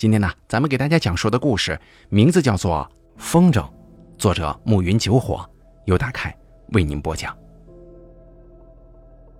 [0.00, 3.60] 今天呢，咱们给大家讲述的故事名字叫做《风筝》，
[4.16, 5.46] 作者暮云九火，
[5.84, 6.34] 由大凯
[6.68, 7.36] 为您播讲。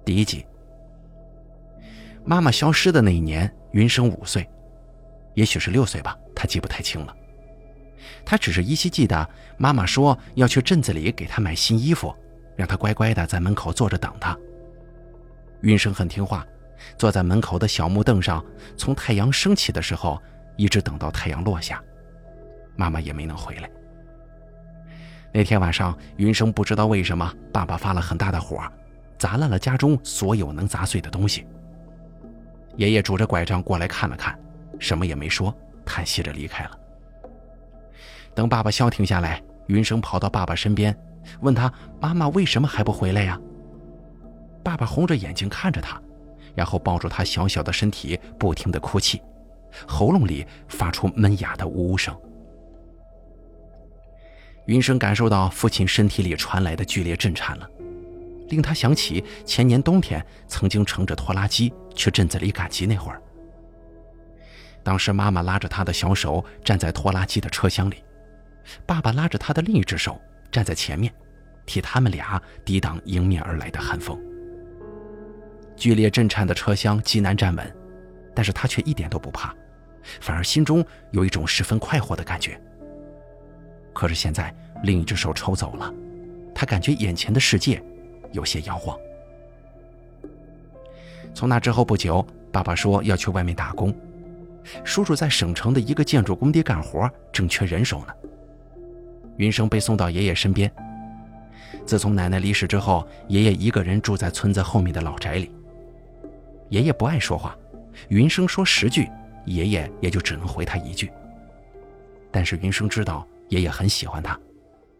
[0.04, 0.44] 第一集，
[2.26, 4.46] 妈妈消失的那一年，云生五岁，
[5.32, 7.16] 也许是六岁吧，他记不太清了。
[8.22, 12.14] 他只是依稀记得妈妈说要去镇子里给他买新衣服，
[12.54, 14.36] 让他乖乖的在门口坐着等他。
[15.62, 16.46] 云生很听话，
[16.98, 18.44] 坐在门口的小木凳上，
[18.76, 20.20] 从太阳升起的时候。
[20.60, 21.82] 一直等到太阳落下，
[22.76, 23.70] 妈妈也没能回来。
[25.32, 28.62] 那天晚上，云生不知道为什么，爸爸发了很大的火，
[29.16, 31.46] 砸烂了家中所有能砸碎的东西。
[32.76, 34.38] 爷爷拄着拐杖过来看了看，
[34.78, 36.78] 什么也没说，叹息着离开了。
[38.34, 40.94] 等爸爸消停下来，云生跑到爸爸身边，
[41.40, 43.40] 问他：“妈妈为什么还不回来呀？”
[44.62, 45.98] 爸爸红着眼睛看着他，
[46.54, 49.22] 然后抱住他小小的身体，不停的哭泣。
[49.86, 52.16] 喉咙里发出闷哑的呜呜声。
[54.66, 57.68] 云生感受到父亲身体里传来的剧烈震颤了，
[58.48, 63.20] 令他想起前年冬天曾经乘着拖拉机去镇子里赶集那会儿。
[64.82, 68.02] 当时妈妈拉着他的小手站在拖拉机的车厢里，
[68.86, 70.20] 爸爸拉着他的另一只手
[70.52, 71.12] 站在前面，
[71.66, 74.18] 替他们俩抵挡迎面而来的寒风。
[75.76, 77.76] 剧烈震颤的车厢极难站稳。
[78.40, 79.54] 但是他却一点都不怕，
[80.18, 82.58] 反而心中有一种十分快活的感觉。
[83.92, 84.50] 可是现在
[84.82, 85.92] 另一只手抽走了，
[86.54, 87.82] 他感觉眼前的世界
[88.32, 88.98] 有些摇晃。
[91.34, 93.94] 从那之后不久，爸爸说要去外面打工，
[94.84, 98.14] 叔叔在省城的一个建筑工地干活，正缺人手呢。
[99.36, 100.72] 云生被送到爷爷身边。
[101.84, 105.52] 自从奶奶离世之后，爷爷一个人住在村子后面的老宅里。
[106.70, 107.54] 爷爷不爱说话。
[108.08, 109.08] 云生说十句，
[109.46, 111.10] 爷爷也就只能回他一句。
[112.30, 114.38] 但是云生知道爷爷很喜欢他，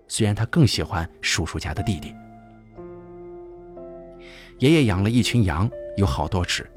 [0.09, 2.15] 虽然他更喜欢叔叔家的弟弟。
[4.59, 6.69] 爷爷养了一群羊，有好多只，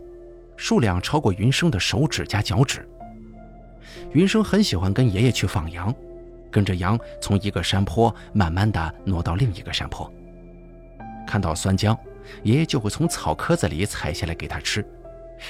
[0.56, 2.88] 数量超过云生的手指加脚趾。
[4.14, 5.94] 云生很喜欢跟爷爷去放羊，
[6.50, 10.12] 跟着羊从一个山坡慢慢的挪到另一个山坡。
[11.28, 11.98] 看到酸浆，
[12.44, 14.86] 爷爷就会从草棵子里采下来给他吃。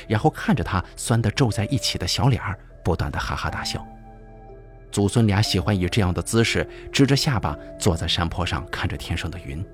[0.08, 3.86] 然后看着他酸得皱在一起的小脸儿，不断的哈哈大笑。
[4.92, 9.66] 祖孙俩喜欢以这样的姿势，支着下巴坐在山坡上，看着天上的云。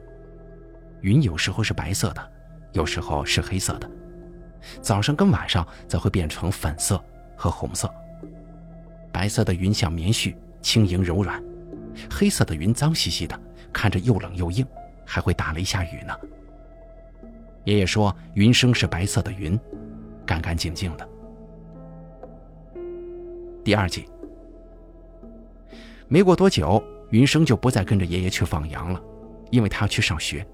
[1.01, 2.31] 云有时候是白色的，
[2.71, 3.89] 有时候是黑色的，
[4.81, 7.03] 早上跟晚上则会变成粉色
[7.35, 7.93] 和红色。
[9.11, 11.41] 白色的云像棉絮，轻盈柔软；
[12.09, 13.37] 黑色的云脏兮兮的，
[13.73, 14.65] 看着又冷又硬，
[15.05, 16.15] 还会打雷下雨呢。
[17.65, 19.59] 爷爷说，云生是白色的云。
[20.29, 21.09] 干干净净的。
[23.63, 24.05] 第二季，
[26.07, 29.01] 没过多久，云生就不再跟着爷爷去放羊了，
[29.49, 30.45] 因为他要去上学。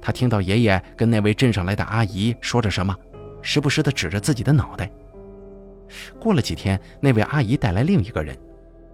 [0.00, 2.92] 他听到爷爷跟那位镇上来的阿姨说着什么，
[3.40, 4.90] 时不时的指着自己的脑袋。
[6.18, 8.36] 过了几天，那位阿姨带来另一个人，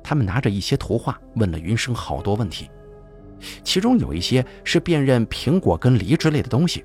[0.03, 2.71] 他们拿着一些图画，问了云生好多问题，
[3.65, 6.84] 其中有一些是辨认苹果跟梨之类的东西。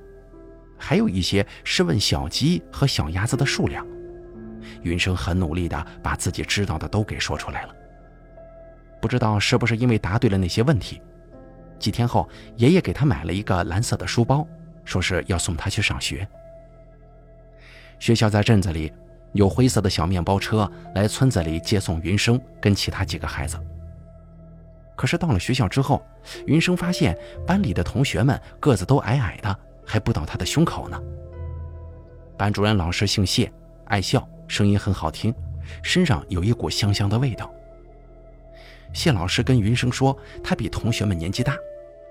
[0.77, 3.85] 还有一些是问小鸡和小鸭子的数量，
[4.83, 7.75] 云生很努力地把自己知道的都给说出来了。
[9.01, 11.01] 不知道是不是因为答对了那些问题，
[11.79, 14.47] 几天后，爷爷给他买了一个蓝色的书包，
[14.85, 16.27] 说是要送他去上学。
[17.99, 18.91] 学校在镇子里，
[19.33, 23.57] 有灰色的小面包车来村子里接送云生跟其他几个孩子。
[24.95, 26.03] 可是到了学校之后，
[26.47, 27.15] 云生发现
[27.45, 29.59] 班里的同学们个子都矮矮的。
[29.87, 31.01] 还不到他的胸口呢。
[32.37, 33.51] 班主任老师姓谢，
[33.85, 35.33] 爱笑，声音很好听，
[35.81, 37.51] 身上有一股香香的味道。
[38.93, 41.55] 谢老师跟云生说，他比同学们年纪大，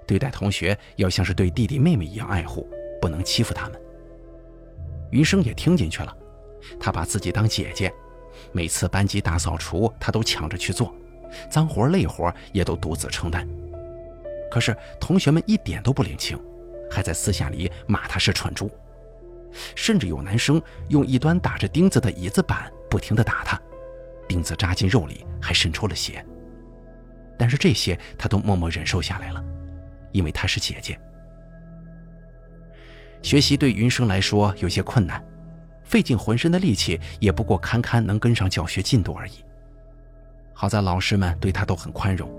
[0.07, 2.69] 对待同学要像是对弟弟妹妹一样爱护，
[3.01, 3.81] 不能欺负他们。
[5.11, 6.17] 云生也听进去了，
[6.81, 7.93] 他把自己当姐姐，
[8.53, 10.93] 每次班级大扫除，他都抢着去做，
[11.51, 13.47] 脏活累活也都独自承担。
[14.51, 16.39] 可是同学们一点都不领情。
[16.91, 18.71] 还在私下里骂他是蠢猪，
[19.75, 23.61] 甚至有男生用一端打着钉子的椅子板不停地打他，
[24.29, 26.25] 钉子扎进肉里还渗出了血。
[27.39, 29.45] 但是这些他都默默忍受下来了，
[30.13, 30.99] 因为她是姐姐。
[33.23, 35.23] 学习对云生来说有些困难，
[35.85, 39.45] 费尽浑身的力气也不过堪堪能跟上教学进度而已。
[40.55, 42.31] 好在老师们对他都很宽容，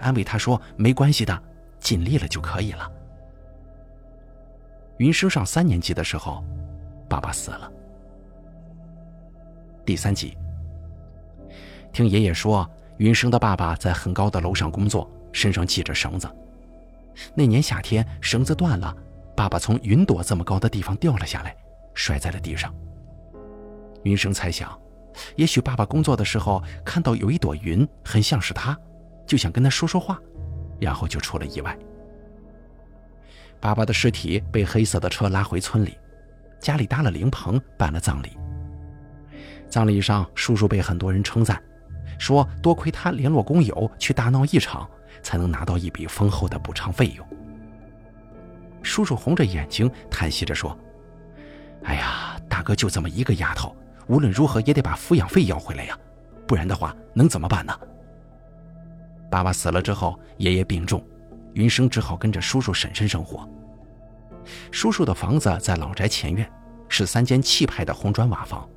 [0.00, 1.42] 安慰他说没关系的，
[1.78, 2.90] 尽力了就可以了。
[4.98, 6.44] 云升上三年级的时候，
[7.08, 7.70] 爸爸死了。
[9.84, 10.36] 第三集，
[11.92, 12.68] 听爷爷说，
[12.98, 16.28] 云生的爸爸在很高的楼上工作，身上系着绳子。
[17.34, 18.94] 那年夏天，绳子断了，
[19.36, 21.56] 爸爸从云朵这么高的地方掉了下来，
[21.94, 22.74] 摔在了地上。
[24.02, 24.76] 云生猜想，
[25.36, 28.76] 也许爸爸工作的时候看到有一朵云很像是他，
[29.26, 30.20] 就想跟他说说话，
[30.80, 31.76] 然后就出了意外。
[33.60, 35.98] 爸爸的尸体被黑色的车拉回村里，
[36.60, 38.36] 家里搭了灵棚，办了葬礼。
[39.68, 41.62] 葬礼上，叔叔被很多人称赞，
[42.18, 44.88] 说多亏他联络工友去大闹一场，
[45.22, 47.26] 才能拿到一笔丰厚的补偿费用。
[48.82, 50.76] 叔叔红着眼睛叹息着说
[51.84, 53.76] ：“哎呀，大哥就这么一个丫头，
[54.06, 55.98] 无论如何也得把抚养费要回来呀，
[56.46, 57.78] 不然的话能怎么办呢？”
[59.30, 61.04] 爸爸死了之后，爷爷病重，
[61.54, 63.48] 云生只好跟着叔叔婶婶生活。
[64.70, 66.50] 叔叔的房子在老宅前院，
[66.88, 68.68] 是三间气派的红砖瓦房。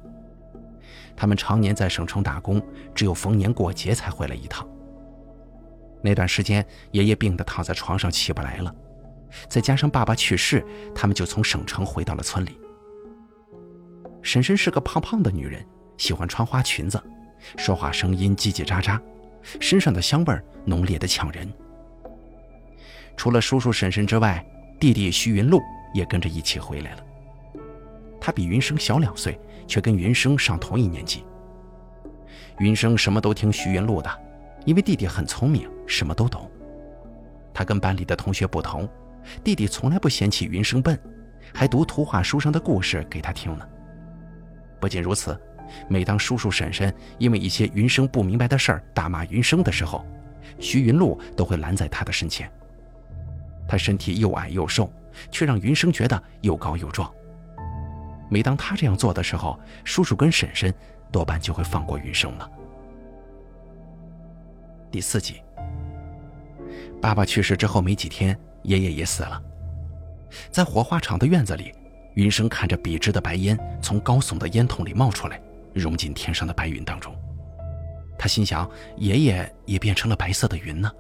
[1.16, 2.62] 他们常年在省城打工，
[2.96, 4.68] 只有逢年过节才回来一趟。
[6.02, 8.74] 那段时间，爷爷病得躺在床上起不来了，
[9.48, 10.66] 再加上爸爸去世，
[10.96, 12.60] 他们就从省城回到了村里。
[14.24, 15.64] 婶婶是个胖胖的女人，
[15.98, 17.02] 喜欢穿花裙子，
[17.58, 19.00] 说话声音叽叽喳喳，
[19.60, 21.48] 身上的香味浓烈的呛人。
[23.16, 24.44] 除了叔叔婶婶之外，
[24.80, 25.62] 弟弟徐云路
[25.94, 27.04] 也跟着一起回来了。
[28.20, 29.40] 他比云生小两岁。
[29.72, 31.24] 却跟云生上同一年级。
[32.60, 34.10] 云生什么都听徐云路的，
[34.66, 36.52] 因为弟弟很聪明，什么都懂。
[37.54, 38.86] 他跟班里的同学不同，
[39.46, 41.00] 弟弟从来不嫌弃云生笨，
[41.54, 43.66] 还读图画书上的故事给他听呢。
[44.78, 45.40] 不仅如此，
[45.88, 50.06] 每当叔叔婶婶因为一些云生不明白的事儿大骂云生的时候，
[50.60, 52.52] 徐云路都会拦在他的身前。
[53.72, 54.92] 他身体又矮又瘦，
[55.32, 57.10] 却让云生觉得又高又壮。
[58.30, 60.74] 每当他这样做的时候，叔叔跟婶婶
[61.10, 62.52] 多半就会放过云生了。
[64.92, 65.42] 第四集，
[67.02, 69.42] 爸爸去世之后没几天，爷爷也死了。
[70.50, 71.74] 在火化场的院子里，
[72.16, 75.42] 云生看着笔直的白烟从高耸的烟筒里冒出来，
[75.74, 77.16] 融进天上的白云当中。
[78.20, 80.92] 他心想：爷爷也变成了白色的云呢。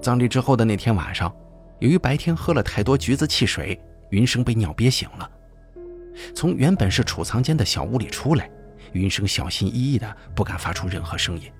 [0.00, 1.34] 葬礼之后的那天晚上，
[1.80, 3.78] 由于白天喝了太多橘子汽水，
[4.10, 5.30] 云生被尿憋醒了。
[6.34, 8.50] 从原本是储藏间的小屋里出来，
[8.92, 11.50] 云生小心翼翼的，不敢发出任何声音，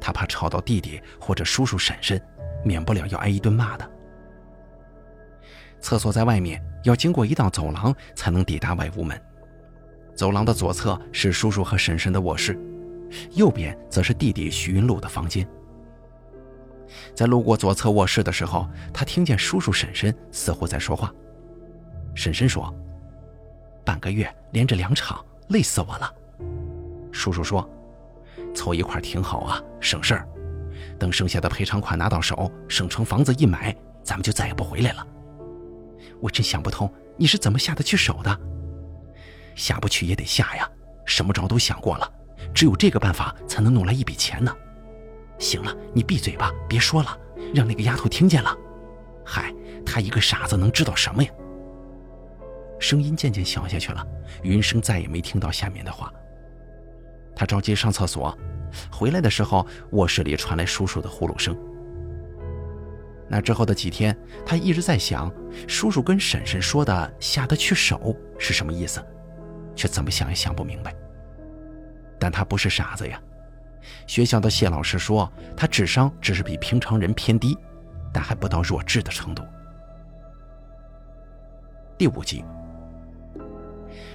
[0.00, 2.20] 他怕吵到弟弟或者叔叔婶婶，
[2.64, 3.90] 免不了要挨一顿骂的。
[5.80, 9.20] 厕所在外面，要经过一道走廊才能抵达外屋门。
[10.14, 12.58] 走廊的左侧是叔叔和婶婶的卧室，
[13.32, 15.48] 右边则是弟弟徐云路的房间。
[17.14, 21.12] 在路过左侧卧室的时候，他听见叔叔婶婶似乎在说话。
[22.14, 22.72] 婶婶说。
[23.84, 26.14] 半个月连着两场，累死我了。
[27.10, 27.68] 叔叔说
[28.54, 30.28] ：“凑一块挺好啊，省事儿。
[31.00, 35.04] 等剩下的赔偿款拿到手，省城房子一买，咱们就再也不回来了。”
[36.22, 38.40] 我真想不通，你是怎么下得去手的？
[39.56, 40.70] 下不去也得下呀，
[41.04, 42.08] 什么招都想过了，
[42.54, 44.54] 只有这个办法才能弄来一笔钱呢。
[45.42, 47.18] 行了，你闭嘴吧，别说了，
[47.52, 48.56] 让那个丫头听见了。
[49.24, 49.52] 嗨，
[49.84, 51.30] 她一个傻子能知道什么呀？
[52.78, 54.06] 声音渐渐小下去了，
[54.42, 56.12] 云生再也没听到下面的话。
[57.34, 58.36] 他着急上厕所，
[58.90, 61.56] 回来的时候，卧室里传来叔叔的呼噜声。
[63.28, 65.32] 那之后的几天，他一直在想，
[65.66, 69.04] 叔叔跟婶婶说的“下得去手”是什么意思，
[69.74, 70.94] 却怎么想也想不明白。
[72.18, 73.20] 但他不是傻子呀，
[74.06, 77.56] 学校的谢老师说，他智商只是比平常人偏低，
[78.12, 79.42] 但还不到弱智的程度。
[81.98, 82.44] 第五集。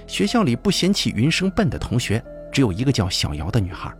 [0.06, 3.92] 学校里不嫌弃云生笨的同学只有一个叫小姚的女孩。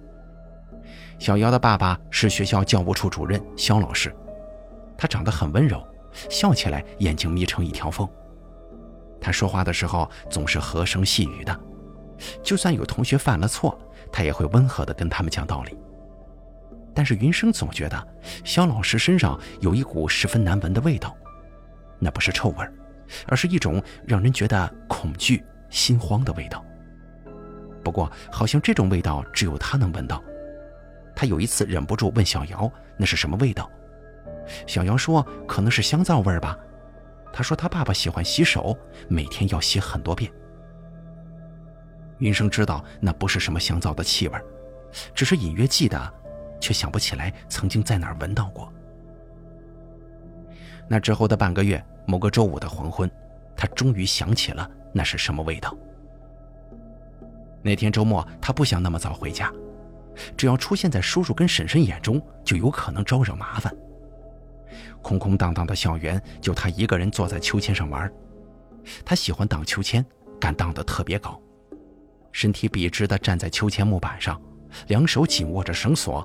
[1.19, 4.15] 小姚的爸爸是学校教务处主任肖老师，
[4.97, 5.87] 他长得很温柔，
[6.31, 8.09] 笑起来眼睛眯成一条缝。
[9.21, 11.61] 他说话的时候总是和声细语的，
[12.43, 13.79] 就算有同学犯了错，
[14.13, 15.77] 他也会温和地跟他们讲道理。
[16.95, 18.09] 但是云生总觉得
[18.45, 21.17] 肖老师身上有一股十分难闻的味道，
[21.99, 22.69] 那不是臭味，
[23.27, 25.45] 而是一种让人觉得恐惧。
[25.71, 26.65] 心慌的味道。
[27.85, 30.25] 不过，好像这种味道只有他能闻到。
[31.15, 33.71] 他有一次忍不住问小姚：“那是什么味道？”
[34.67, 36.57] 小姚说：“可能是香皂味吧。”
[37.35, 38.75] 他说他爸爸喜欢洗手，
[39.09, 40.33] 每天要洗很多遍。
[42.19, 44.39] 云生知道那不是什么香皂的气味，
[45.15, 46.15] 只是隐约记得，
[46.61, 48.73] 却想不起来曾经在哪儿闻到过。
[50.89, 53.11] 那之后的半个月，某个周五的黄昏，
[53.57, 54.69] 他终于想起了。
[54.93, 55.77] 那是什么味道？
[57.63, 59.53] 那天周末，他不想那么早回家，
[60.37, 63.73] 只要出现在叔叔跟婶婶眼中，就有可能招惹麻烦。
[65.03, 68.11] 空空荡荡的校园，就他一个人坐在秋千上玩。
[69.05, 70.05] 他喜欢荡秋千，
[70.41, 71.39] 敢荡得特别高，
[72.39, 74.41] 身体笔直地站在秋千木板上，
[74.87, 76.25] 两手紧握着绳索，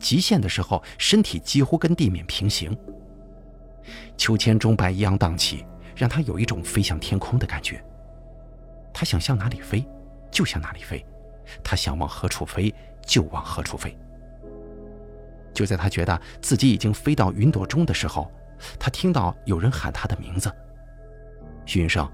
[0.00, 2.76] 极限的时候身体几乎跟地面平行。
[4.16, 7.80] 秋千钟摆一样荡起，让他有一种飞向天空的感觉。
[8.92, 9.86] 他想向哪里飞，
[10.28, 10.98] 就向哪里飞；
[11.62, 12.74] 他想往何处飞，
[13.06, 13.96] 就往何处飞。
[15.52, 18.28] 就在他觉得自己已经飞到云朵中的时候，
[18.76, 20.52] 他听到有人喊他的名字
[21.64, 22.10] ：“徐云生，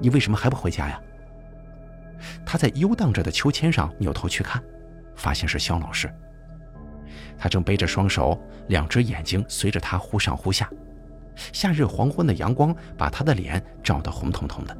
[0.00, 0.98] 你为什么还不回家呀？”
[2.44, 4.62] 他在悠荡着的秋千上扭头去看，
[5.14, 6.12] 发现是肖老师。
[7.38, 10.68] 他正背着双手，两只眼睛随着他忽上忽下。
[11.52, 14.76] 夏日黄昏的阳光把他的脸照得红彤彤的，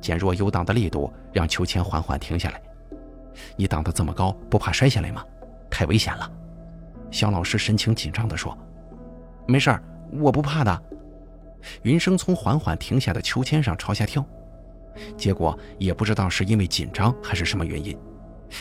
[0.00, 2.62] 减弱悠荡的力度，让秋千缓缓停下来。
[3.56, 5.24] 你荡得这么高，不怕摔下来吗？
[5.68, 6.30] 太危险了。
[7.10, 8.56] 肖老师神情紧张地说
[9.48, 10.82] ：“没事儿，我不怕的。”
[11.82, 14.24] 云生从缓缓停下的秋千上朝下跳，
[15.16, 17.98] 结果也不知道是因为紧张还是什么原因，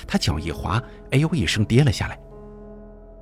[0.08, 2.20] 他脚一滑，哎呦一声跌了下来。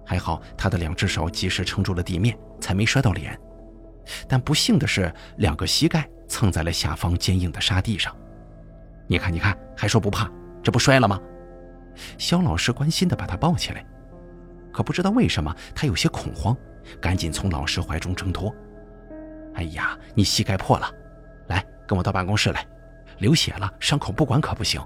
[0.05, 3.39] 还好他的两只手及时撑住了地面，才没摔到脸。
[4.27, 8.15] 但不幸的是，两个膝盖蹭在了下方坚硬的沙地上。
[9.07, 10.29] 你看，你看，还说不怕，
[10.61, 11.19] 这不摔了吗？
[12.17, 13.83] 肖老师关心地把他抱起来。
[14.71, 16.55] 可不知道为什么，他有些恐慌，
[17.01, 18.53] 赶紧从老师怀中挣脱。
[19.55, 20.91] 哎呀，你膝盖破了，
[21.47, 22.63] 来，跟我到办公室来，
[23.19, 24.81] 流血了，伤口不管可不行。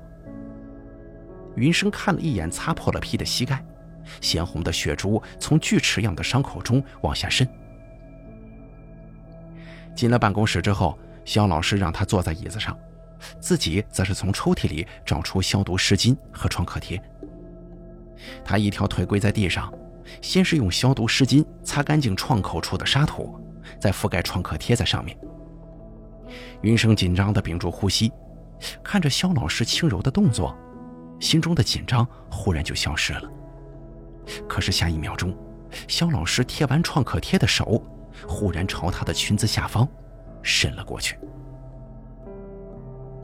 [1.55, 3.63] 云生看了一眼擦破了皮的膝盖，
[4.21, 7.48] 鲜红的血珠从锯齿样的伤口中往下渗。
[9.95, 12.77] 进了办公室之后，肖老师让他坐在椅子上，
[13.41, 17.01] 自己则是从抽屉里找出消毒湿巾和创可贴。
[18.45, 19.74] 他一条腿跪在地上，
[20.21, 23.38] 先是用消毒湿巾擦干净创口处的沙土，
[23.79, 25.17] 再覆盖创可贴在上面。
[26.62, 28.12] 云生紧张地屏住呼吸，
[28.84, 30.58] 看着肖老师轻柔的动作，
[31.20, 33.32] 心中的紧张忽然就消失了。
[34.48, 35.36] 可是下一秒钟，
[35.88, 37.82] 肖老师贴完创可贴的手。
[38.28, 39.88] 忽然朝他的裙子下方
[40.42, 41.18] 伸了过去。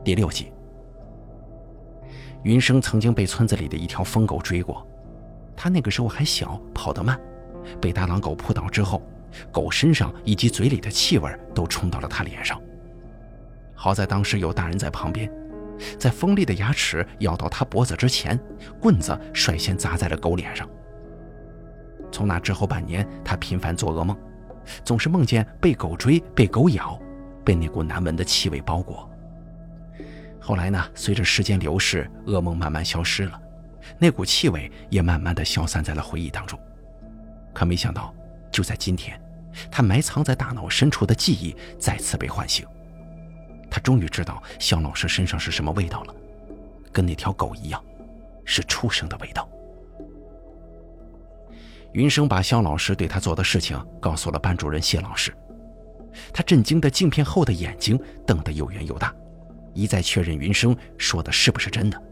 [0.02, 0.50] 第六集，
[2.44, 4.86] 云生曾经被村子里的一条疯狗追过，
[5.54, 7.20] 他那个时候还小，跑得慢，
[7.78, 9.02] 被大狼狗扑倒之后，
[9.52, 12.58] 狗身上以及嘴里的气味都冲到了他脸上。
[13.76, 15.30] 好在当时有大人在旁边，
[15.98, 18.36] 在锋利的牙齿咬到他脖子之前，
[18.80, 20.68] 棍子率先砸在了狗脸上。
[22.10, 24.16] 从那之后半年，他频繁做噩梦。
[24.84, 27.00] 总是梦见被狗追、被狗咬，
[27.44, 29.08] 被那股难闻的气味包裹。
[30.40, 30.84] 后来呢？
[30.94, 33.40] 随着时间流逝，噩梦慢慢消失了，
[33.98, 36.58] 那股气味也慢慢的消散在了回忆当中。
[37.52, 38.12] 可没想到，
[38.50, 39.20] 就在今天，
[39.70, 42.66] 他埋藏在大脑深处的记忆再次被唤醒。
[43.76, 46.14] 他终于知道肖老师身上是什么味道了，
[46.90, 47.84] 跟那条狗一样，
[48.42, 49.46] 是畜生的味道。
[51.92, 55.30] 云生把肖老师对他做的事情告诉了班主任谢老师，
[56.32, 59.14] 他震惊的镜片后的眼睛瞪得又圆又大，
[59.74, 62.02] 一再确认云生说的是不是真的。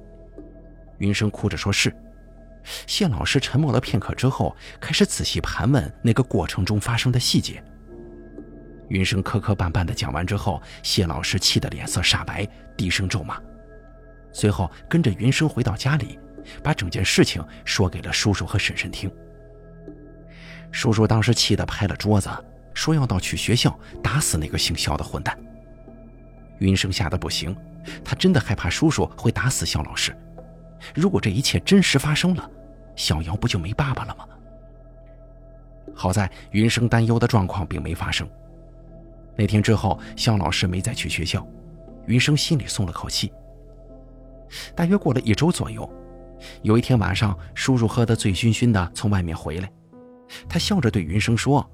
[0.99, 1.91] 云生哭着说是。
[2.87, 7.65] 谢老师沉默了片刻之后，开始仔细盘问那个过程中发生的细节。
[8.95, 13.43] 云生磕磕绊绊的讲完之后，谢老师气得脸色煞白，低声咒骂，
[14.33, 16.17] 随后跟着云生回到家里，
[16.63, 19.11] 把整件事情说给了叔叔和婶婶听。
[20.71, 22.31] 叔叔当时气得拍了桌子，
[22.73, 25.37] 说要到去学校打死那个姓肖的混蛋。
[26.61, 27.55] 云生吓得不行，
[28.05, 30.17] 他真的害怕叔叔会打死肖老师。
[30.95, 32.49] 如果这一切真实发生了，
[32.95, 34.25] 小瑶不就没爸爸了吗？
[35.97, 38.29] 好在云生担忧的状况并没发生。
[39.37, 41.47] 那天之后，肖老师没再去学校，
[42.07, 43.33] 云生心里松了口气。
[44.75, 45.89] 大约过了一周左右，
[46.63, 49.71] 有一天晚上，叔叔喝得醉醺醺的从外面回来。
[50.49, 51.69] 他笑着对云生说：“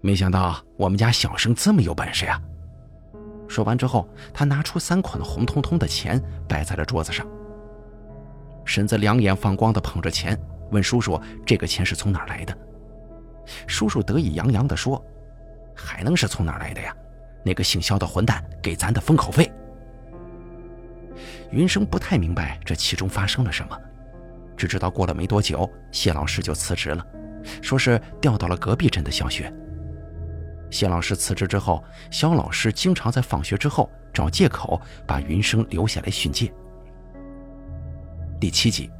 [0.00, 2.40] 没想到我们家小生这么有本事呀！”
[3.48, 7.26] 说完之后，他拿出三捆红彤彤的钱摆在了桌子上。
[8.64, 10.38] 婶子两眼放光的捧着钱，
[10.72, 12.56] 问叔叔：“这个钱是从哪儿来的？”
[13.68, 15.02] 叔叔得意洋洋地说
[15.76, 16.96] ：“还能是从哪来的呀？
[17.44, 19.52] 那个姓肖的混蛋给咱的封口费。”
[21.52, 23.78] 云生不太明白这其中发生了什么，
[24.56, 27.06] 只知道过了没多久，谢老师就辞职了。
[27.62, 29.52] 说是调到了隔壁镇的小学。
[30.68, 36.52] 谢老师辞职之后，肖老师经常在放学之后找借口把云生留下来训诫。
[38.40, 38.90] 第七集，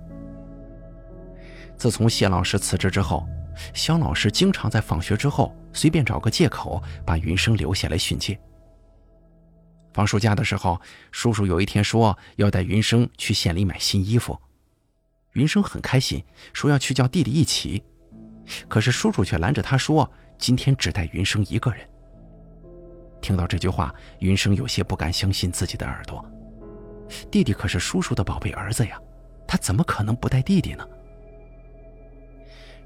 [1.77, 3.27] 自从谢老师辞职之后，
[3.75, 8.39] 肖老师经常在放学之后随便找个借口把云生留下来训诫。
[9.93, 10.79] 放暑假的时候，
[11.11, 14.39] 叔叔有一天说要带云生去县里买新衣服，
[15.33, 16.23] 云生很开心，
[16.53, 17.83] 说要去叫弟弟一起，
[18.69, 21.81] 可是叔叔却拦着他说今天只带云生一个人。
[23.23, 26.23] 听到这句话，云生有些不敢相信自己的耳朵，
[27.31, 29.01] 弟弟可是叔叔的宝贝儿子呀，
[29.49, 30.87] 他怎么可能不带弟弟呢？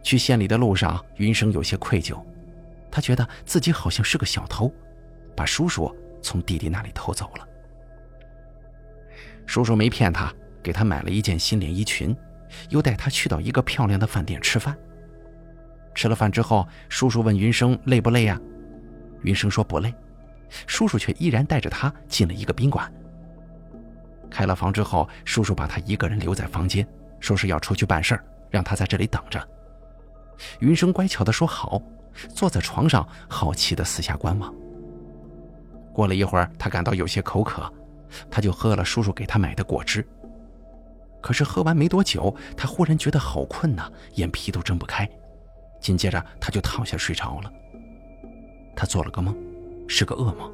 [0.02, 2.22] 去县里的路上，云生有些愧疚，
[2.90, 4.72] 他觉得自己好像是个小偷，
[5.36, 7.46] 把叔叔从弟弟那里偷走了。
[9.46, 12.16] 叔叔没骗他，给他买了一件新连衣裙，
[12.68, 14.76] 又带他去到一个漂亮的饭店吃饭。
[15.94, 18.40] 吃了饭之后，叔叔问云生累不累呀？
[19.22, 19.92] 云生说不累，
[20.66, 22.90] 叔叔却依然带着他进了一个宾馆。
[24.30, 26.86] 开了房之后，叔叔把他一个人留在房间，
[27.18, 29.46] 说是要出去办事儿，让他在这里等着。
[30.60, 31.80] 云生乖巧地说好，
[32.34, 34.54] 坐在床上好奇地四下观望。
[35.92, 37.70] 过了一会儿，他感到有些口渴，
[38.30, 40.06] 他就喝了叔叔给他买的果汁。
[41.20, 45.08] 可是喝完没多久，他忽然觉得好困呐，眼皮都睁不开。
[45.80, 47.52] 紧接着，他就躺下睡着了。
[48.74, 49.36] 他做了个梦，
[49.86, 50.50] 是个噩梦。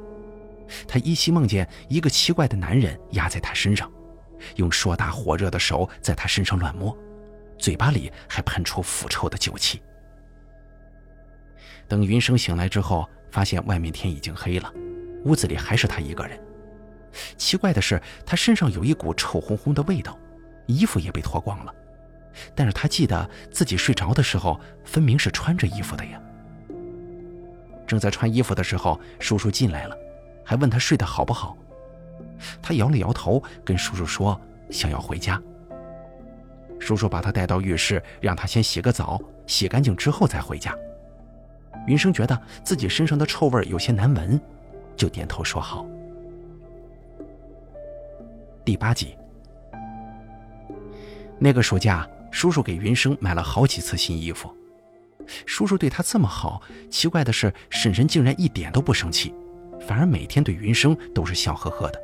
[0.88, 3.88] 他依稀梦见一个奇怪的男人压在他身上，
[4.56, 6.96] 用硕大火热的手在他身上乱摸。
[7.58, 9.82] 嘴巴里还喷出腐臭的酒气。
[11.88, 14.72] 等云生醒来之后，发现外面天已经黑了，
[15.24, 16.38] 屋子里还是他一个人。
[17.36, 20.18] 奇怪的是，他身上有一股臭烘烘的味道，
[20.66, 21.74] 衣服也被脱光了。
[22.54, 26.20] 但是他记得自己睡着的时候，分明是穿着衣服的呀。
[27.86, 29.96] 正在穿衣服的时候，叔叔进来了，
[30.44, 31.56] 还问他睡得好不好。
[32.60, 34.38] 他摇了摇头，跟叔叔说
[34.70, 35.40] 想要回家。
[36.78, 40.74] 叔叔把他带到浴室，让他先洗个澡，洗干净之后再回家。
[41.86, 44.40] 云生觉得自己身上的臭味有些难闻，
[44.96, 45.86] 就点头说好。
[48.64, 49.16] 第八集，
[51.38, 54.52] 那个暑假，叔叔给云生买了好几次新衣服。
[55.44, 59.34] 叔叔对他这么好，奇怪的是，婶婶竟然一点都不生气，
[59.86, 62.00] 反而每天对云生都是笑呵呵的。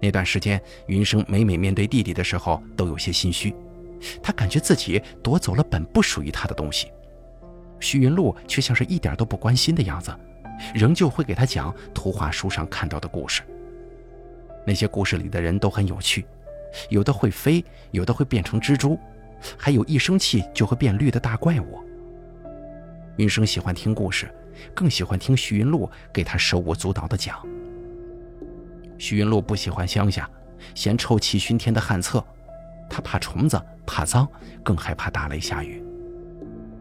[0.00, 3.54] 那段时间，云生每每面对弟弟的时候都有些心虚，
[4.22, 6.90] 他感觉自己夺走了本不属于他的东西。
[7.80, 10.14] 徐云露却像是一点都不关心的样子，
[10.74, 13.42] 仍旧会给他讲图画书上看到的故事。
[14.66, 16.24] 那些故事里的人都很有趣，
[16.90, 18.98] 有的会飞，有的会变成蜘蛛，
[19.56, 21.78] 还有一生气就会变绿的大怪物。
[23.16, 24.32] 云生喜欢听故事，
[24.74, 27.36] 更喜欢听徐云露给他手舞足蹈的讲。
[28.98, 30.28] 徐云露不喜欢乡下，
[30.74, 32.22] 嫌臭气熏天的旱厕，
[32.90, 34.28] 他怕虫子，怕脏，
[34.62, 35.82] 更害怕打雷下雨。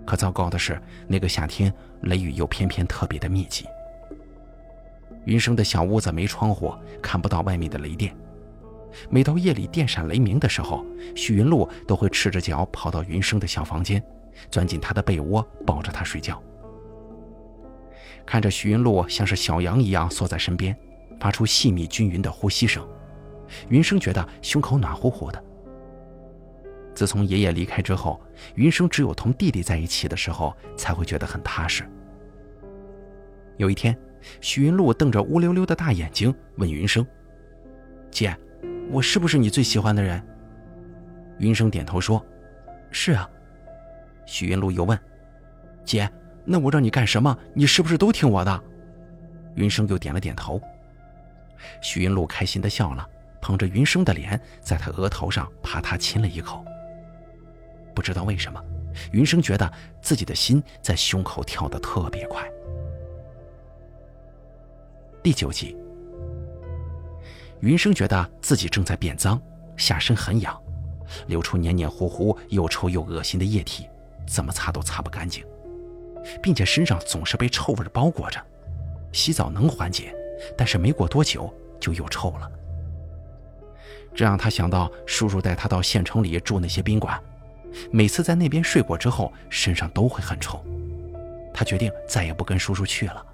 [0.06, 3.66] 可糟糕的是，那个夏天雷雨又偏偏特别的密集。
[5.26, 8.16] 云生的小屋子没窗户，看不到外面的雷电。
[9.10, 10.84] 每到夜里电闪雷鸣的时候，
[11.16, 14.02] 许云露都会赤着脚跑到云生的小房间，
[14.50, 16.42] 钻进他的被窝，抱着他睡觉。
[18.26, 20.76] 看着许云露像是小羊一样缩在身边。
[21.20, 22.88] 发出细密均匀的呼吸声，
[23.70, 25.44] 云生觉得胸口暖乎乎的。
[26.94, 28.20] 自从爷爷离开之后，
[28.56, 31.84] 云生只有同弟弟在一起的时候才会觉得很踏实。
[33.58, 33.96] 有一天，
[34.42, 37.06] 许云露瞪着乌溜溜的大眼睛问云生
[38.10, 38.36] ：“姐，
[38.92, 40.22] 我是不是你最喜欢的人？”
[41.40, 42.24] 云生点头说
[42.90, 43.30] ：“是啊。”
[44.26, 44.98] 许云露又问
[45.86, 46.10] ：“姐，
[46.46, 48.64] 那我让你干什么，你是不是都听我的？”
[49.54, 50.60] 云生又点了点头。
[51.82, 53.08] 徐云露开心地笑了，
[53.42, 56.64] 捧着云生的脸，在他额头上啪嗒亲了一口。
[57.94, 58.62] 不知道为什么，
[59.12, 62.48] 云生觉得自己的心在胸口跳得特别快。
[65.24, 65.76] 第九集，
[67.60, 69.42] 云生觉得自己正在变脏，
[69.76, 70.58] 下身很痒，
[71.28, 73.90] 流出黏黏糊糊、又臭又恶心的液体，
[74.28, 75.44] 怎么擦都擦不干净，
[76.42, 78.40] 并且身上总是被臭味包裹着。
[79.12, 80.14] 洗澡能缓解。
[80.58, 82.52] 但是没过多久就又臭了，
[84.16, 87.22] 这让他想到叔叔带他到县城里住那些宾馆，
[87.92, 90.64] 每次在那边睡过之后，身上都会很臭。
[91.54, 93.26] 他决定再也不跟叔叔去了，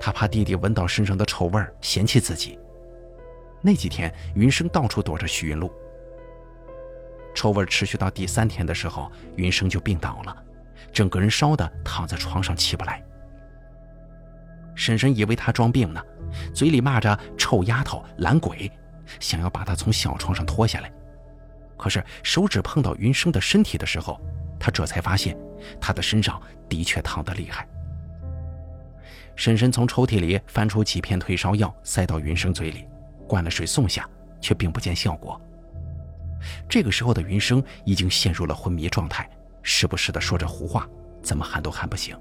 [0.00, 2.58] 他怕弟弟闻到身上的臭味嫌弃自己。
[3.60, 5.70] 那几天，云生到处躲着许云露。
[7.34, 10.36] 臭味持续到第三天的时候，云生就病倒了，
[10.92, 13.02] 整个人烧的躺在床上起不来。
[14.74, 16.02] 婶婶以为他装病呢，
[16.54, 18.70] 嘴里骂着“臭丫头、懒鬼”，
[19.20, 20.92] 想要把他从小床上拖下来。
[21.76, 24.20] 可是手指碰到云生的身体的时候，
[24.58, 25.36] 他这才发现
[25.80, 27.66] 他的身上的确烫得厉害。
[29.34, 32.86] 婶婶从抽屉里翻出几片退烧药，塞到云生嘴里，
[33.26, 34.08] 灌了水送下，
[34.40, 35.40] 却并不见效果。
[36.68, 39.28] 这个时候的云生已经陷入了昏迷状态，
[39.62, 40.88] 时不时的说着胡话，
[41.22, 42.16] 怎么喊都喊不醒。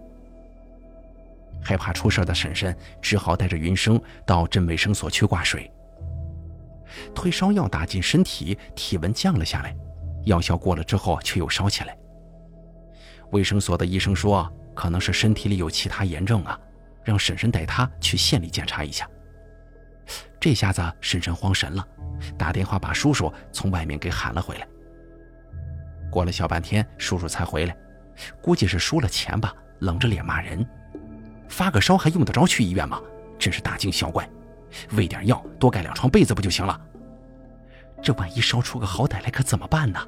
[1.64, 5.72] 害怕出事的婶婶只好带着云生到镇卫生所去挂水。
[7.16, 9.76] 退烧药打进身体，体温降了下来，
[10.26, 11.98] 药效过了之后却又烧起来。
[13.32, 16.60] 卫生所的医生说，可能是身体里有其他炎症啊，
[17.04, 19.10] 让婶婶带他去县里检查一下。
[20.40, 21.88] 这下子婶婶慌神了，
[22.38, 24.68] 打电话把叔叔从外面给喊了回来。
[26.12, 27.78] 过了小半天，叔叔才回来，
[28.42, 30.68] 估计是输了钱吧，冷着脸骂人。
[31.62, 33.00] 发个烧还用得着去医院吗？
[33.38, 34.28] 真是大惊小怪！
[34.94, 36.82] 喂点药，多盖两床被子不就行了？
[38.02, 40.00] 这万一烧出个好歹来，可怎么办呢？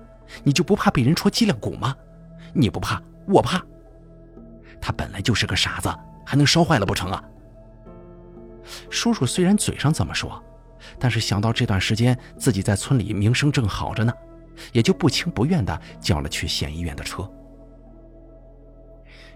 [0.44, 1.96] 你就不怕被人戳脊梁骨吗？
[2.54, 3.64] 你不怕，我怕。
[4.82, 5.94] 他本来就是个傻子，
[6.26, 7.24] 还能烧坏了不成啊？
[8.90, 10.44] 叔叔虽然嘴上这么说，
[10.98, 14.12] 但是想到这段时间自己在村里名声正好着呢，
[14.72, 17.32] 也就不情不愿地叫了去县医院的车。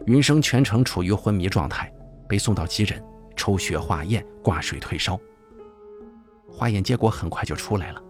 [0.08, 1.94] 云生全程处于昏迷状态。
[2.28, 3.04] 被送到急诊，
[3.36, 5.20] 抽血化验、挂水退烧。
[6.50, 8.02] 化验结果很快就出来了，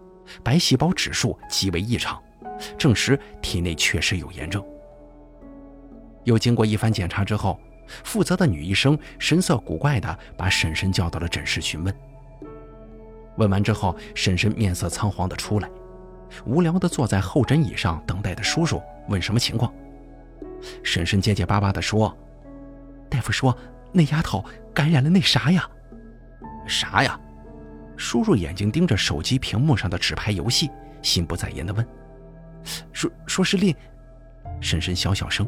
[0.42, 2.20] 白细胞指数极为异常，
[2.78, 4.64] 证实体内确实有炎症。
[6.24, 7.58] 又经过一番检查之后，
[8.04, 11.94] 负责的女医生神色古怪地把婶婶叫到了诊室询问。
[13.36, 15.70] 问完之后，婶婶面色仓皇地出来，
[16.44, 19.72] 无聊地坐在候诊椅上等待的叔叔问什么情况。
[20.82, 22.16] 婶婶结结巴巴地说
[23.08, 23.56] ：“大夫说。”
[23.92, 25.68] 那丫头感染了那啥呀？
[26.66, 27.18] 啥呀？
[27.96, 30.70] 叔叔眼睛盯着手机屏幕上的纸牌游戏，
[31.02, 31.86] 心不在焉地问
[32.92, 33.74] ：“说说是令。”
[34.60, 35.46] 婶婶小小声：“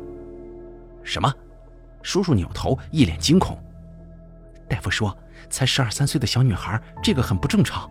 [1.04, 1.32] 什么？”
[2.02, 3.56] 叔叔扭头，一脸惊恐。
[4.68, 5.16] 大夫说
[5.50, 7.88] ：“才十二三岁的小女孩，这个很不正常。”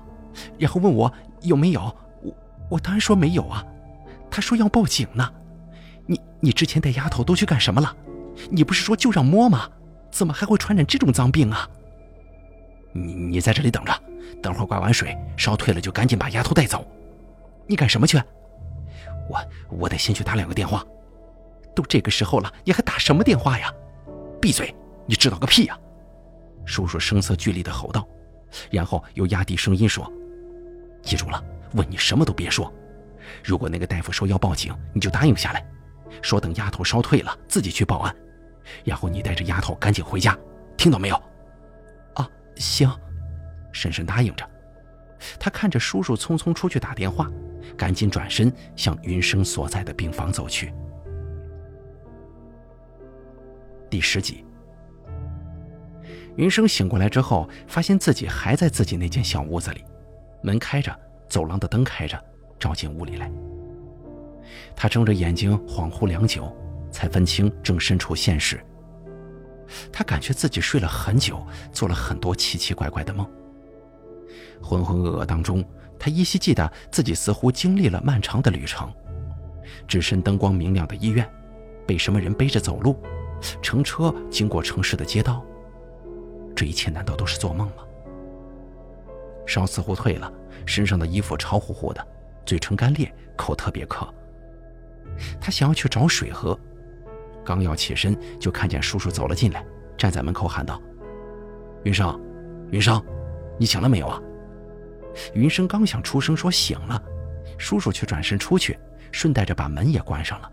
[0.58, 1.82] 然后问我有没有，
[2.22, 2.36] 我
[2.72, 3.64] 我当然说没有啊。
[4.32, 5.32] 他说要报警呢。
[6.06, 7.96] 你你之前带丫头都去干什么了？
[8.50, 9.70] 你不是说就让摸吗？
[10.12, 11.70] 怎么还会传染这种脏病啊？
[12.92, 13.94] 你你在这里等着，
[14.42, 16.86] 等会儿挂完水，烧退了就赶紧把丫头带走。
[17.68, 18.18] 你干什么去？
[19.30, 20.84] 我我得先去打两个电话。
[21.76, 23.72] 都这个时候了，你还打什么电话呀？
[24.42, 24.74] 闭嘴！
[25.06, 25.78] 你知道个屁呀！
[26.66, 28.08] 叔叔声色俱厉地吼道，
[28.72, 30.12] 然后又压低声音说
[31.04, 31.44] ：“记住了，
[31.74, 32.74] 问你什么都别说。
[33.44, 35.66] 如果那个大夫说要报警，你就答应下来，
[36.22, 38.16] 说等丫头烧退了自己去报案。”
[38.84, 40.38] 然后你带着丫头赶紧回家，
[40.78, 41.16] 听到没有？
[42.16, 42.90] 啊，行。
[43.72, 44.50] 婶婶答应着。
[45.40, 47.30] 他看着叔叔匆匆出去打电话，
[47.78, 50.74] 赶紧转身向云生所在的病房走去。
[53.90, 54.46] 第十集，
[56.36, 59.84] 云生醒过来之后，发现自己还在自己那间小屋子里，
[60.42, 62.18] 门开着，走廊的灯开着，
[62.58, 63.32] 照进屋里来。
[64.76, 66.56] 他睁着眼睛，恍惚良久。
[66.92, 68.60] 才分清正身处现实。
[69.92, 73.30] 他感觉自己睡了很久，做了很多奇奇怪怪的梦。
[74.62, 75.64] 浑浑噩噩当中，
[75.98, 78.92] 他依稀记得自己似乎经历了漫长的旅程：
[79.88, 81.30] 置身灯光明亮的医院，
[81.86, 83.00] 被什么人背着走路，
[83.62, 85.46] 乘车经过城市的街道。
[86.56, 87.84] 这一切难道都是做梦吗？
[89.46, 90.32] 烧似乎退了，
[90.66, 92.06] 身上的衣服潮乎乎的，
[92.46, 94.12] 嘴唇干裂，口特别渴。
[95.40, 96.60] 他想要去找水喝。
[97.46, 99.66] 刚要起身，就看见叔叔走了进来，
[99.98, 100.82] 站在门口喊道
[101.84, 102.20] ：“云生，
[102.72, 103.04] 云生，
[103.58, 104.22] 你醒了没有啊？”
[105.34, 107.02] 云生刚想出声说醒了，
[107.58, 108.78] 叔叔却转身出去，
[109.12, 110.52] 顺带着把门也关上了。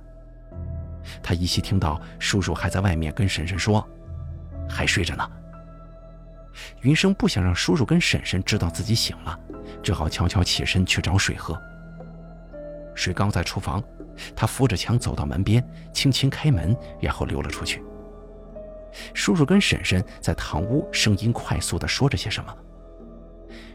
[1.22, 3.86] 他依稀听到叔叔还在外面跟婶婶说
[4.68, 5.30] ：“还睡着呢。”
[6.80, 9.38] 云生不想让叔叔跟婶婶知道自己醒了，
[9.82, 11.60] 只好悄悄起身去找水喝。
[12.94, 13.82] 水缸在厨房。
[14.34, 17.82] 他扶着墙走到门边，轻轻开门，然后溜了出去。
[19.12, 22.56] 叔叔跟婶婶在堂屋，声音快速地说着些什么。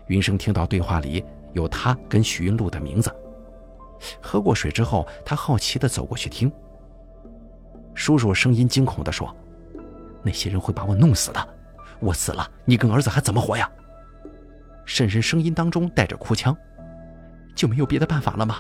[0.08, 1.24] 云生听到对话里
[1.54, 3.14] 有他跟许云露的名字。
[4.20, 6.52] 喝过水之后，他好奇地走过去听。
[7.94, 9.36] 叔叔声音惊恐地说
[10.24, 11.48] ：“那些人会把我弄死的，
[12.00, 13.70] 我死了，你跟儿子还怎么活呀？”
[14.86, 16.58] 婶婶声音当中带着哭腔
[17.56, 18.60] ：“就没有别的办法了吗？”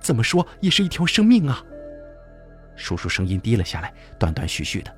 [0.00, 1.62] 怎么说也是一条生命啊！
[2.76, 4.94] 叔叔声音低了下来，断断续续的，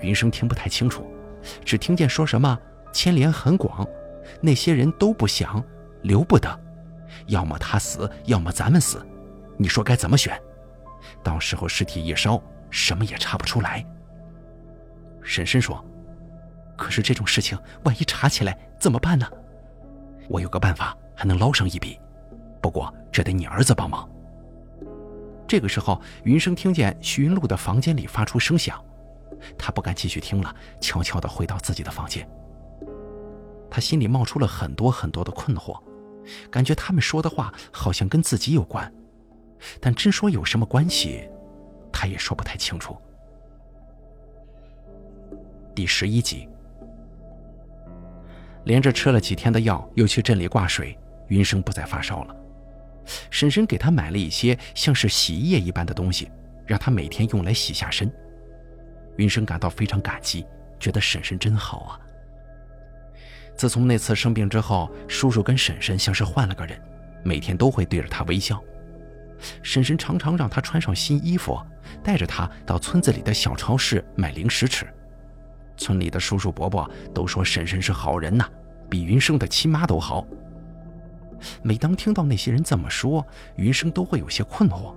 [0.00, 1.06] 云生听不太清楚，
[1.64, 2.58] 只听见说什么
[2.92, 3.86] 牵连很广，
[4.40, 5.62] 那些人都不想，
[6.02, 6.60] 留不得，
[7.26, 9.06] 要么他死，要么咱们死，
[9.56, 10.40] 你说该怎么选？
[11.22, 13.84] 到时候尸体一烧，什么也查不出来。”
[15.22, 15.84] 婶婶说
[16.74, 19.28] ：“可是这种事情，万一查起来怎么办呢？
[20.28, 21.98] 我有个办法，还能捞上一笔，
[22.68, 24.06] 不过这得你儿子帮忙。”
[25.48, 28.78] 这个时候，云生听见徐云露的房间里发出声响，
[29.56, 32.28] 他不敢继续听了，悄悄地回到自己的房间。
[33.70, 35.80] 他心里冒出了很多很多的困惑，
[36.50, 38.92] 感觉他们说的话好像跟自己有关，
[39.80, 41.26] 但真说有什么关系，
[41.90, 42.94] 他也说不太清楚。
[45.74, 46.46] 第十一集，
[48.64, 50.94] 连着吃了几天的药，又去镇里挂水，
[51.28, 52.36] 云生不再发烧了。
[53.30, 56.30] 婶婶给他买了一些像是洗衣液一般的东西，
[56.66, 58.10] 让他每天用来洗下身。
[59.16, 60.46] 云生感到非常感激，
[60.78, 62.00] 觉得婶婶真好啊。
[63.56, 66.80] 自从那次生病之后，叔叔跟婶婶像是换了个人，
[67.24, 68.62] 每天都会对着他微笑。
[69.62, 71.60] 婶婶常常让他穿上新衣服，
[72.02, 74.86] 带着他到村子里的小超市买零食吃。
[75.76, 78.48] 村里的叔叔伯伯都说婶婶是好人呐，
[78.88, 80.26] 比云生的亲妈都好。
[81.62, 84.94] 每当听到那些人这么说，云生都会有些困惑。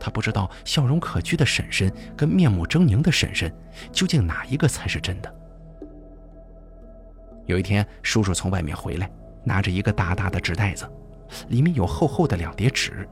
[0.00, 3.52] 他不知道笑容可掬的婶婶跟面目狰狞的婶婶，
[3.90, 5.34] 究竟哪一个才是真的。
[7.46, 9.10] 有一天，叔叔从外面回来，
[9.42, 10.88] 拿着一个大大的纸袋子，
[11.48, 13.08] 里面有厚厚的两叠纸。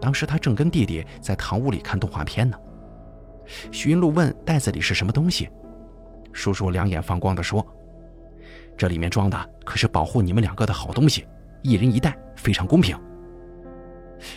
[0.00, 2.58] 当时他正跟弟弟在堂屋里看动画片呢。
[3.70, 5.48] 徐云露问：“袋子里是什么东西？”
[6.32, 7.66] 叔叔两眼放光地说。
[8.80, 11.26] 这里面装的可是保护你们两个的好东西，
[11.60, 12.98] 一人一袋，非常公平。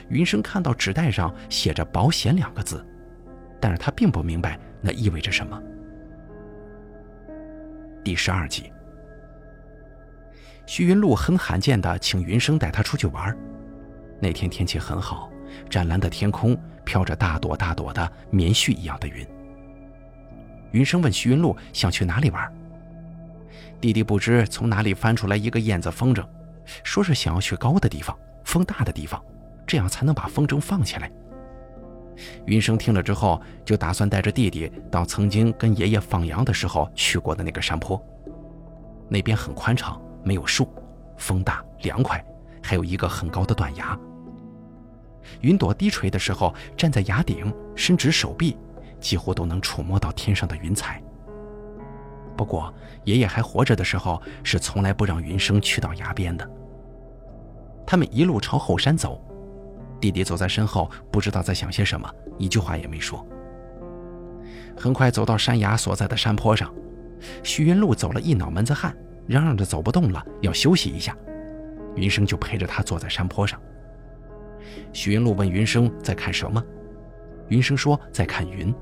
[0.10, 2.86] 云生看到纸袋上写着“保险”两个字，
[3.62, 5.58] 但是他并不明白那意味着什么。
[8.04, 8.70] 第十二集，
[10.66, 13.34] 徐云露很罕见的请云生带他出去玩。
[14.20, 15.32] 那天天气很好，
[15.70, 16.54] 湛蓝的天空
[16.84, 19.26] 飘着大朵大朵的棉絮一样的云。
[20.72, 22.54] 云生问徐云露想去哪里玩。
[23.84, 26.26] 弟弟不知从哪里翻出来一个燕子风筝，
[26.86, 29.22] 说是想要去高的地方、风大的地方，
[29.68, 31.12] 这样才能把风筝放起来。
[32.46, 38.02] 云生听了之后，就打算带着弟弟到曾经跟爷爷放羊的时候去过的那个山坡。
[39.10, 40.74] 那边很宽敞，没有树，
[41.18, 42.26] 风大凉快，
[42.62, 44.00] 还有一个很高的断崖。
[45.42, 48.56] 云朵低垂的时候，站在崖顶，伸直手臂，
[49.02, 51.03] 几乎都能触摸到天上的云彩。
[52.36, 56.50] 不过，爷爷还活着的时候，是从来不让云生去到崖边的。
[57.86, 59.22] 他们一路朝后山走，
[60.00, 63.26] 弟弟走在身后，不知道在想些什么，一句话也没说。
[64.76, 66.74] 很快走到山崖所在的山坡上，
[67.44, 68.96] 徐云路走了一脑门子汗，
[69.28, 71.16] 嚷嚷着走不动了，要休息一下。
[71.96, 73.62] 云生就陪着他坐在山坡上。
[74.92, 76.64] 徐云路问云生在看什么，
[77.50, 78.74] 云生说在看云。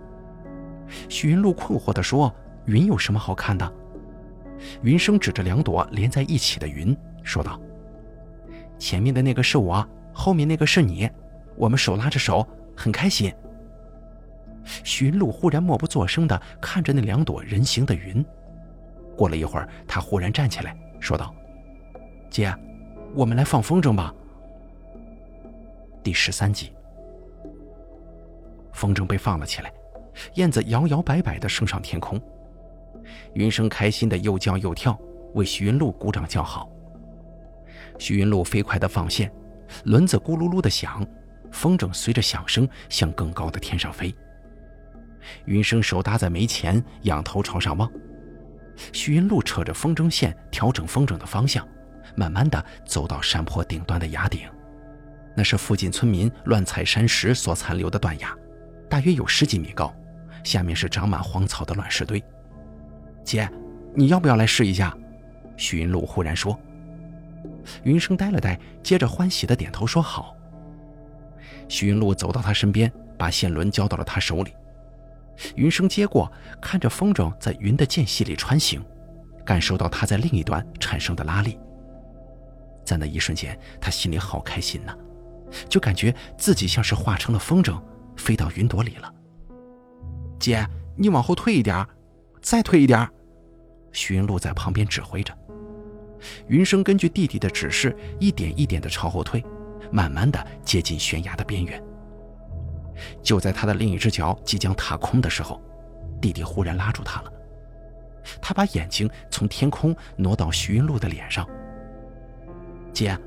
[1.10, 2.34] 徐云路困惑地说。
[2.65, 3.71] 云有什么好看的？
[4.84, 7.60] 云生指着两朵连在一起的云，说道
[8.78, 11.10] ：“前面的那个是我，后面那个是你，
[11.56, 13.34] 我们手拉着手，很开心。”
[14.84, 18.24] 寻路忽然默不作声地看着那两朵人形的云。
[19.17, 21.34] 过了一会儿，他忽然站起来，说道
[22.30, 22.54] ：“姐，
[23.15, 24.13] 我们来放风筝吧。”
[26.04, 26.71] 第十三集，
[28.71, 29.74] 风筝被放了起来，
[30.36, 32.21] 燕子摇摇摆摆地升上天空。
[33.34, 34.97] 云生开心的又叫又跳，
[35.34, 36.69] 为徐云路鼓掌叫好。
[37.97, 39.32] 徐云路飞快的放线，
[39.86, 41.06] 轮子咕噜噜的响，
[41.52, 44.13] 风筝随着响声向更高的天上飞。
[45.45, 47.89] 云生手搭在眉前，仰头朝上望。
[48.91, 51.67] 徐云路扯着风筝线，调整风筝的方向，
[52.15, 54.41] 慢慢的走到山坡顶端的崖顶。
[55.36, 58.36] 那是附近村民乱踩山石所残留的断崖，
[58.89, 59.93] 大约有十几米高，
[60.43, 62.21] 下面是长满荒草的乱石堆。
[63.32, 63.50] 姐，
[63.96, 64.94] 你要不要来试一下？
[65.56, 66.60] 徐云露忽然说。
[67.86, 70.36] 云生呆了呆，接着欢喜的点头说好。
[71.70, 74.52] 徐云露走到他身边，把线轮交到了他手里。
[75.56, 76.30] 云生接过，
[76.62, 78.84] 看着风筝在云的间隙里穿行，
[79.46, 81.58] 感受到它在另一端产生的拉力。
[82.84, 84.94] 在那一瞬间，他心里好开心呐，
[85.70, 87.82] 就感觉自己像是化成了风筝，
[88.17, 89.10] 飞到云朵里了。
[90.38, 90.67] 姐，
[90.98, 91.88] 你往后退一点。
[92.41, 93.08] 再退一点
[93.91, 95.34] 徐云路在旁边指挥着。
[96.47, 99.43] 云生根据弟弟的指示，一点一点的朝后退，
[99.91, 101.82] 慢慢的接近悬崖的边缘。
[103.23, 105.60] 就在他的另一只脚即将踏空的时候，
[106.21, 107.34] 弟弟忽然拉住他了。
[108.39, 111.47] 他把眼睛从天空挪到徐云路的脸上。
[112.93, 113.17] 姐，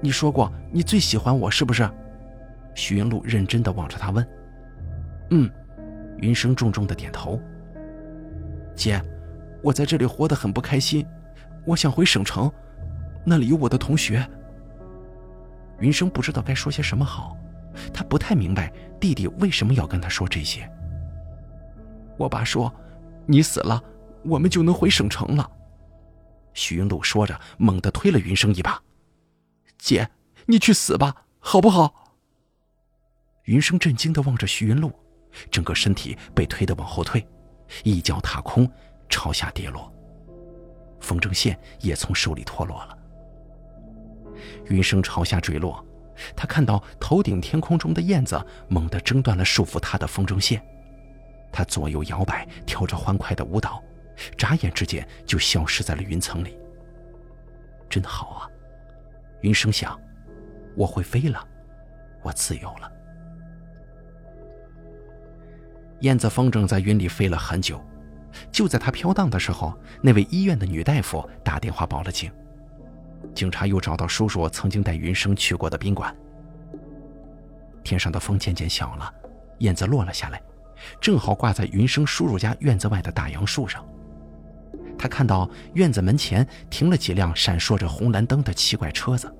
[0.00, 1.88] 你说过你最喜欢我，是不是？
[2.74, 4.28] 徐云路认真的望着他问
[5.30, 5.48] ：“嗯。”
[6.18, 7.40] 云生重重的点头。
[8.74, 9.00] 姐，
[9.62, 11.06] 我在这里活得很不开心，
[11.66, 12.50] 我想回省城，
[13.24, 14.26] 那里有我的同学。
[15.80, 17.36] 云生不知道该说些什么好，
[17.92, 20.70] 他不太明白弟弟为什么要跟他说这些。
[22.18, 22.72] 我爸说
[23.26, 23.82] ：“你死了，
[24.24, 25.50] 我们就能回省城了。”
[26.52, 28.82] 徐云路说着，猛地推了云生一把
[29.78, 30.08] ：“姐，
[30.46, 31.94] 你去死吧，好不好？”
[33.44, 34.92] 云生震惊的望着徐云路，
[35.50, 37.26] 整个身体被推得往后退，
[37.84, 38.70] 一脚踏空，
[39.10, 39.92] 朝下跌落，
[41.00, 42.96] 风筝线也从手里脱落了。
[44.66, 45.84] 云生朝下坠落，
[46.34, 50.62] 他看到头顶天空中的燕子猛地挣断了束缚他的风筝线，
[51.52, 53.82] 他左右摇摆，跳着欢快的舞蹈，
[54.38, 56.56] 眨眼之间就消失在了云层里。
[57.88, 58.48] 真好啊，
[59.40, 60.00] 云生想，
[60.76, 61.46] 我会飞了，
[62.22, 62.90] 我自由了。
[66.00, 67.84] 燕子风筝在云里飞了很久，
[68.50, 72.30] 就在他飘荡的时候，那位医院的女大夫打电话报了警。
[73.34, 76.14] 警察又找到叔叔曾经带云生去过的宾馆。
[77.82, 79.12] 天上的风渐渐小了，
[79.58, 80.42] 燕子落了下来，
[81.00, 83.84] 正好挂在云生叔叔家院子外的大杨树上。
[84.98, 89.32] 他看到院子门前停了几辆闪烁着红蓝灯的奇怪车子，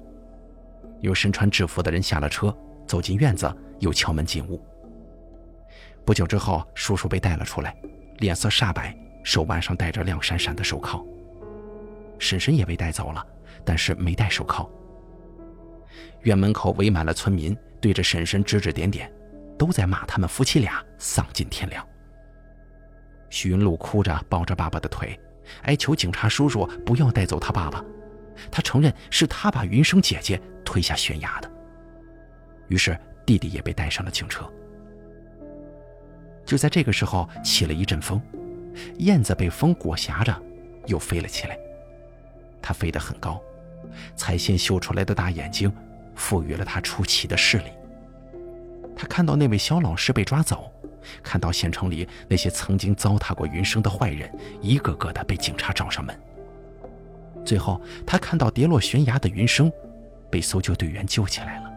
[1.00, 2.54] 有身穿制服的人下了车，
[2.86, 4.58] 走进院子，又敲门进屋。
[6.04, 7.76] 不久之后，叔叔被带了出来，
[8.20, 11.04] 脸色煞白，手腕上戴着亮闪闪的手铐。
[12.18, 13.26] 婶婶也被带走了。
[13.62, 14.70] 但是没戴手铐。
[16.22, 19.12] 院门口围满了村民，对着婶婶指指点点，
[19.59, 21.87] 都在骂他们夫妻俩丧尽天良。
[23.28, 25.18] 徐云路哭着抱着爸爸的腿，
[25.64, 27.85] 哀求警察叔叔不要带走他爸爸。
[28.50, 31.52] 他承认是他把云生姐姐推下悬崖的。
[32.68, 34.50] 于是弟弟也被带上了警车。
[36.50, 38.20] 就在这个时候，起了一阵风，
[38.98, 40.36] 燕子被风裹挟着，
[40.86, 41.56] 又飞了起来。
[42.60, 43.40] 它飞得很高。
[44.16, 45.72] 彩线绣出来的大眼睛，
[46.16, 47.66] 赋予了它出奇的视力。
[48.96, 50.72] 他看到那位肖老师被抓走，
[51.22, 54.28] 看到县城里那些曾经糟蹋过云生的坏人，
[54.60, 56.20] 一个个的被警察找上门。
[57.44, 59.70] 最后，他看到跌落悬崖的云生，
[60.28, 61.69] 被搜救队员救起来了。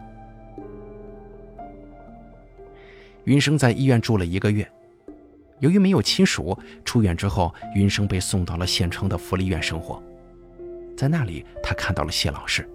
[3.24, 4.70] 云生在医院住了一个月，
[5.60, 10.02] 由于没有亲属，出院之后，云生被送到了县城的福利院生活。
[10.94, 12.68] 在那里，他看到了谢老师。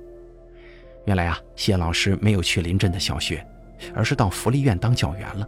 [1.06, 3.46] 原来啊，谢老师没有去临镇的小学，
[3.94, 5.48] 而是到福利院当教员了。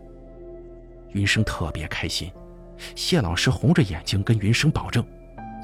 [1.14, 2.32] 云生特别开心，
[2.96, 5.04] 谢老师红着眼睛跟云生保证，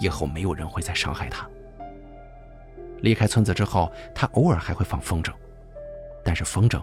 [0.02, 1.47] 以后没有人会再伤害他。
[3.02, 5.32] 离开村子之后，他偶尔还会放风筝，
[6.23, 6.82] 但是风筝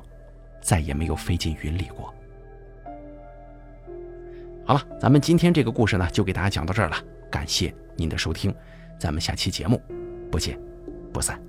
[0.61, 2.15] 再也没有飞进云里过。
[4.67, 6.97] 好了，咱们今天这个故事呢，就给大家讲到这儿了。
[7.31, 8.55] 感谢您的收听，
[8.99, 9.81] 咱们下期节目。
[10.31, 10.59] 不见
[11.13, 11.41] 不散。